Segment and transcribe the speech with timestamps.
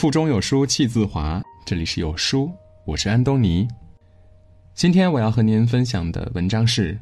[0.00, 1.42] 腹中有书气自华。
[1.66, 2.50] 这里是有书，
[2.86, 3.68] 我是安东尼。
[4.72, 6.98] 今天我要和您分享的文章是：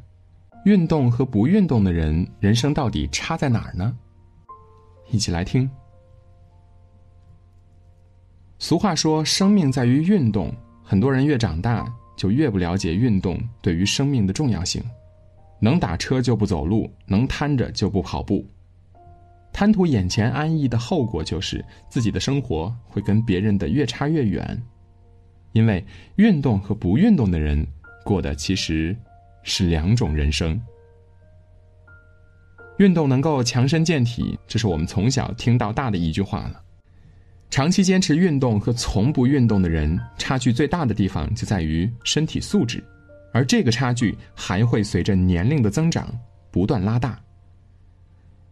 [0.65, 3.97] 运动和不运动的人，人生到底差在哪儿呢？
[5.13, 5.71] 一起来听。
[8.59, 10.53] 俗话说：“生命在于运动。”
[10.83, 11.87] 很多人越长大，
[12.17, 14.83] 就越不了解运动对于生命的重要性。
[15.61, 18.45] 能打车就不走路，能瘫着就不跑步。
[19.59, 24.63] 贪图眼前安逸的后果就是自己的生活会跟别人的越差越远，
[25.51, 25.85] 因为
[26.15, 27.67] 运动和不运动的人
[28.05, 28.97] 过的其实
[29.43, 30.63] 是两种人生。
[32.79, 36.63] 运动能够强身健体，这是我们从小听到大的一句话了。
[37.51, 42.81] 长期坚持运动和从不运动的人差距最大的地方就在于身体素质，
[43.33, 46.09] 而这个差距还会随着年龄的增长
[46.53, 47.21] 不断拉大。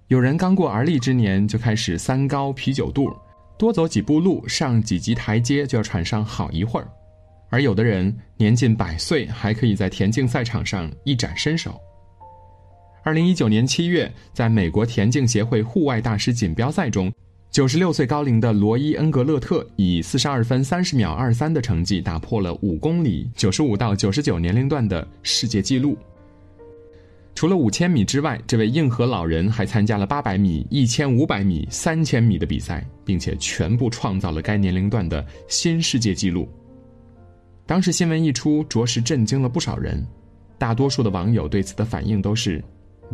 [0.08, 3.12] 有人刚过而立之年就开始三高啤酒肚，
[3.58, 6.86] 多走几步路、上几级台阶就要喘上好一会儿；
[7.50, 11.76] 而有的人年近百岁还可以在田径赛场上一展身手。
[13.02, 17.12] 二零一九年七月，在美国田径协会户外大师锦标赛中，
[17.50, 25.98] 九十六岁高龄的罗伊·恩格勒特以四十二分三十秒二三的成绩打破了五公里九十五到九十九年龄段的世界纪录。
[27.36, 36.48] 除了五千米之外，这位硬核老人还参加了八百米、一千五百米、三千米的比赛，并且全部创造了该年龄段的新世界纪录。
[37.66, 40.02] 当时新闻一出，着实震惊了不少人。
[40.56, 42.64] 大多数的网友对此的反应都是：“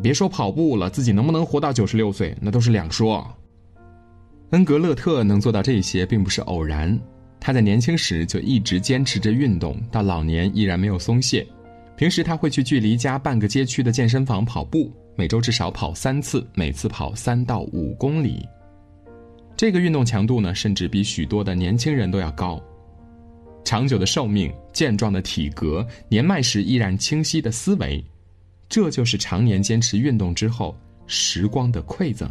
[0.01, 3.29] 别说跑步了，自己能不能活到九十六岁，那都是两说。”
[4.51, 6.97] 恩格勒特能做到这些，并不是偶然。
[7.41, 11.45] 他在年轻时就一直坚持着运动，到老年依然没有松懈。
[12.03, 18.45] 平时他会去距离家半个街区的健身房跑步，每周至少跑三次，每次跑三到五公里。
[19.57, 22.61] 这个运动强度呢，甚至比许多的年轻人都要高。
[23.63, 28.05] 长久的寿命、健壮的体格、年迈时依然清晰的思维，
[28.69, 30.77] 这就是常年坚持运动之后
[31.07, 32.29] 时光的馈赠。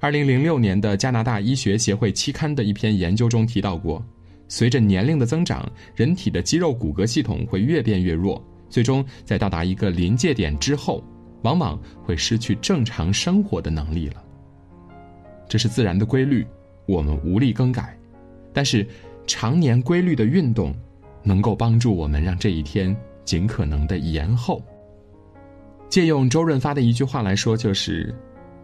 [0.00, 4.04] 二零零六年的加拿大医学协会期刊的一篇研究中提到过。
[4.48, 11.04] 随着年龄的增长，人体的肌肉骨骼系统会越变越弱，最终在到达一个临界点之后，
[11.42, 14.24] 往往会失去正常生活的能力了。
[15.48, 16.46] 这是自然的规律，
[16.86, 17.96] 我们无力更改。
[18.52, 18.86] 但是，
[19.26, 20.74] 常年规律的运动，
[21.22, 24.62] 能够帮助我们让这一天尽可能的延后。
[25.88, 28.14] 借用周润发的一句话来说，就是：“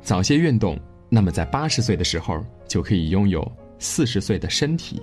[0.02, 0.78] 早些运动，
[1.08, 5.00] 那么在八十岁的时候就可以拥有四十岁的身体。”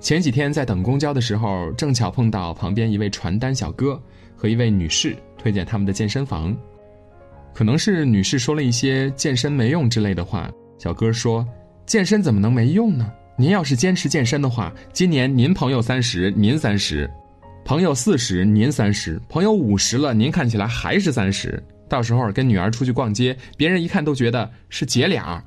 [0.00, 4.00] 前几天在等公交的时候，正巧碰到旁边一位传单小哥
[4.36, 6.56] 和一位女士推荐他们的健身房。
[7.52, 10.48] 可能是女士说了一些健身没用之类的话，
[10.78, 11.44] 小哥说
[11.84, 13.10] ：“健身怎么能没用呢？
[13.36, 17.04] 您要是坚持健身的话，今年您朋友三十，您三十；
[17.64, 21.60] 朋友四十，您三十；朋友五十了，您看起来还是三十。
[21.88, 25.42] 到时候跟女儿出去逛街，别人一看都觉得是姐俩。”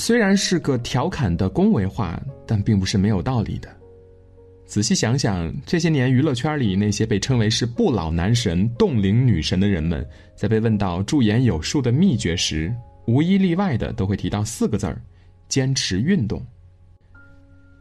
[0.00, 3.68] 虽然是个调侃的恭维话，但并不是没有道理的。
[4.64, 12.74] 仔细想想，这些年娱乐圈里那些被称为是不老男神、冻龄女神的人们，在被问到驻颜有术的秘诀时，
[13.06, 15.02] 无一例外的都会提到四个字儿：
[15.48, 16.42] 坚持运动。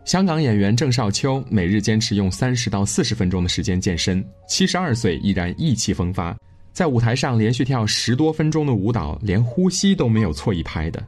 [0.03, 6.37] 香港演员郑少秋每日坚持用三十到四十分钟的时间健身，七十二岁依然意气风发，
[6.73, 11.01] 在舞台上连续跳十多分钟的舞蹈，连呼吸都没有错一拍的。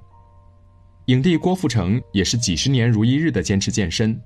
[1.11, 4.17] 影帝郭富城也是几十年如一日的坚持健身，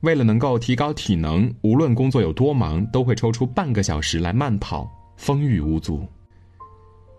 [0.00, 6.08] 为了能够提高体能，无论工作有多忙，都会抽出半个小时来慢跑，风雨无阻。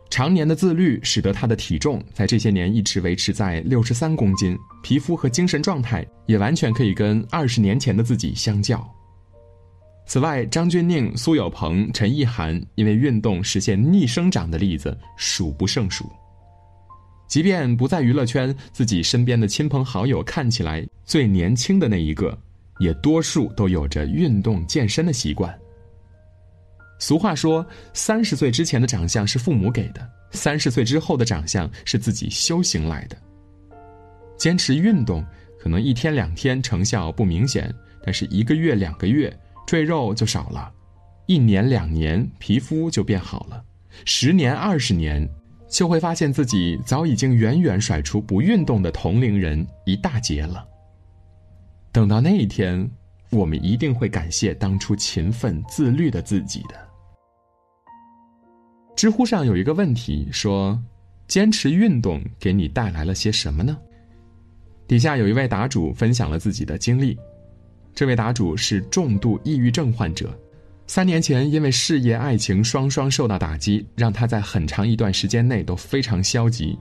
[0.09, 8.83] 常年的自律使得他的体重在这些年一直维持在六十三公斤，皮肤和精神状态也完全可以跟二十年前的自己相较。
[10.07, 16.11] 此外，张钧甯、苏有朋、陈意涵因为运动实现逆生长的例子数不胜数。
[17.27, 22.37] 即便不在娱乐圈，自己身边的亲朋好友看起来最年轻的那一个，
[22.79, 25.57] 也多数都有着运动健身的习惯。
[26.99, 33.17] 俗话说：“三十岁之前的长相是父母给的，三十岁之后的长相是自己修行来的。”
[34.37, 35.25] 坚持运动，
[35.59, 37.73] 可能一天两天成效不明显，
[38.05, 39.35] 但是一个月两个月
[39.65, 40.71] 赘肉就少了，
[41.25, 43.63] 一年两年皮肤就变好了，
[44.05, 45.27] 十年二十年。
[45.73, 50.63] 就会发现自己早已经远远甩出不运动的同龄人一大截了。
[51.91, 52.87] 等到那一天，
[53.31, 56.75] 我们一定会感谢当初勤奋自律的自己的。
[58.95, 60.79] 知乎上有一个问题说
[61.27, 63.75] ：“坚持运动给你带来了些什么呢？”
[64.87, 67.17] 底下有一位答主分享了自己的经历，
[67.95, 70.37] 这位答主是重度抑郁症患者，
[70.93, 76.77] 三年前因为事业爱情双双受到打击，让他在很长一段时间内都非常消极。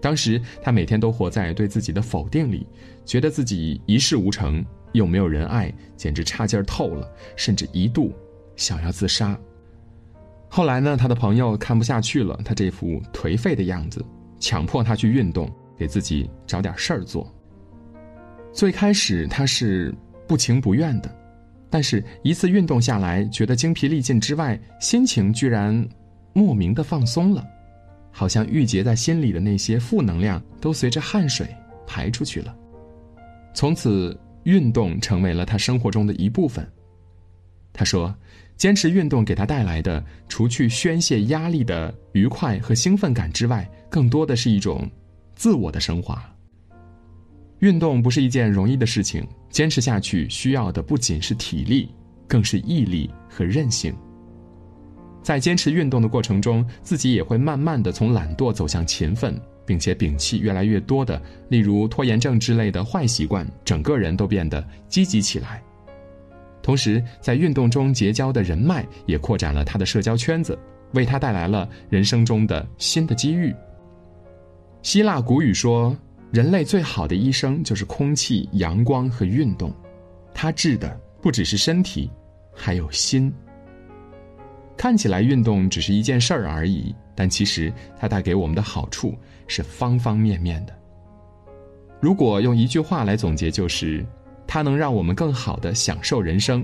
[0.00, 2.66] 当时他每天都活在对自己的否定里，
[3.04, 4.64] 觉得自己一事无成，
[4.94, 8.12] 又没有人爱，简直差劲儿透了，甚至一度
[8.56, 9.38] 想要自杀。
[10.48, 14.04] 后来呢，他的朋友看不下去了，他这副颓废的样子，
[14.40, 15.48] 强迫他去运动，
[15.78, 17.32] 给自己找点事儿做。
[18.52, 19.94] 最开始他是
[20.26, 21.16] 不情不愿的，
[21.72, 25.88] 但是一次运动下来，觉得精疲力尽之外，心情居然
[26.34, 27.42] 莫名的放松了，
[28.10, 31.48] 好像郁结在心里的那些负能量都随着汗水
[31.86, 32.54] 排出去了。
[33.54, 36.70] 从此，运动成为了他生活中的一部分。
[37.72, 38.14] 他说。
[38.58, 44.88] 坚持运动给他带来的，除去宣泄压力的愉快和兴奋感之外，更多的是一种
[45.34, 46.31] 自我的升华。
[47.62, 51.88] 运动不是一件容易的事情，坚持下去需要的不仅是体力，
[52.26, 53.94] 更是毅力和韧性。
[55.22, 65.62] 在坚持运动的过程中，自己也会慢慢的从懒惰走向勤奋，并且摒弃越来越多的，例如拖延症之类的坏习惯，整个人都变得积极起来。
[66.64, 70.58] 同时，在运动中结交的人脉也扩展了他的社交圈子，
[70.94, 73.54] 为他带来了人生中的新的机遇。
[74.82, 75.96] 希腊古语说
[76.32, 79.72] ：“人类最好的医生就是空气、阳光和运动。”
[80.34, 82.10] 它治的不只是身体，
[82.52, 83.32] 还有心。
[84.76, 89.14] 看起来运动只是一件事儿而已，但其实它带给我们的好处
[89.46, 90.76] 是方方面面的。
[92.00, 94.04] 如果用一句话来总结，就是。
[94.44, 96.62] 它能让我们更好的享受人生。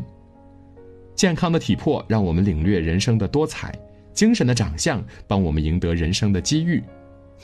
[1.14, 3.72] 健康的体魄让我们领略人生的多彩，
[4.12, 6.82] 精神的长相帮我们赢得人生的机遇，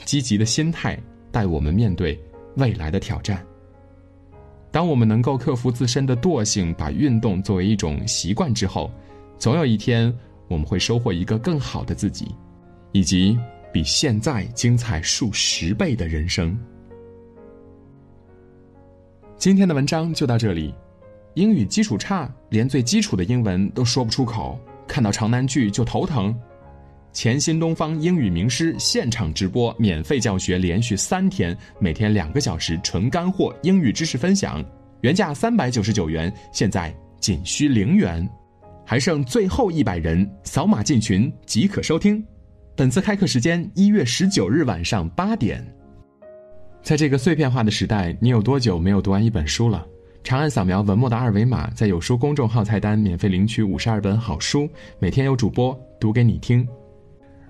[0.03, 0.99] 积极的心态
[1.35, 2.17] 带我们面对
[2.55, 3.45] 未来的挑战。
[4.71, 8.89] 当我们能够克服自身的惰性，把运动作为一种习惯之后，
[9.37, 10.17] 总有一天
[10.47, 12.33] 我们会收获一个更好的自己，
[12.93, 13.37] 以及
[13.73, 16.57] 比现在精彩数十倍的人生。
[19.37, 20.73] 今天的文章就到这里。
[21.33, 26.33] 英语基础差，连最基础的英文都说不出口，看到长难句就头疼。
[27.15, 34.61] 前新东方英语名师现场直播免费教学，连续三天，每天两个小时纯干货英语知识分享，
[34.99, 38.29] 原价三百九十九元，现在仅需零元，
[38.85, 42.21] 还剩最后一百人，扫码进群即可收听。
[42.75, 45.65] 本次开课时间一月十九日晚上八点。
[46.83, 49.87] 在这个碎片化的时代，你有多久没有读完一本书了？
[50.21, 54.69] 长按扫描文末的二维码，在有书公众号菜单免费领取五十二本好书，
[54.99, 56.67] 每天有主播读给你听。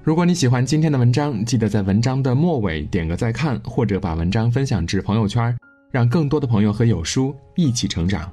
[0.05, 5.57] 如果你喜欢今天的文章，记得在文章的末尾点个再看，或者把文章分享至朋友圈，
[5.89, 8.31] 让更多的朋友和有书一起成长。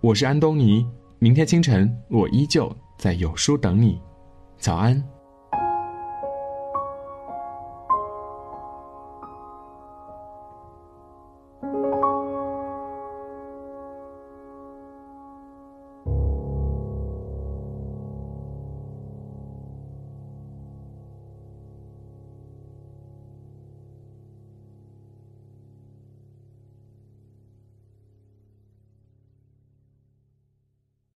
[0.00, 0.86] 我是安东尼，
[1.18, 4.00] 明天清晨我依旧在有书等你，
[4.56, 5.04] 早安。